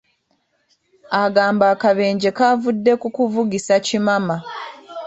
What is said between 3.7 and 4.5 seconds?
kimama.